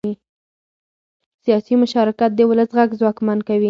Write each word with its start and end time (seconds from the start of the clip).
سیاسي 1.43 1.73
مشارکت 1.83 2.31
د 2.35 2.39
ولس 2.49 2.69
غږ 2.77 2.89
ځواکمن 2.99 3.39
کوي 3.47 3.59